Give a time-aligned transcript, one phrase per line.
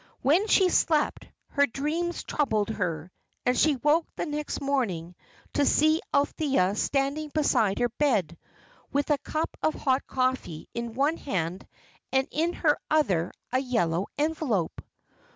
[0.03, 3.11] Even when she slept, her dreams troubled her,
[3.45, 5.13] and she woke the next morning
[5.53, 8.35] to see Althea standing beside her bed
[8.91, 11.67] with a cup of hot coffee in one hand,
[12.11, 14.81] and in her other a yellow envelope.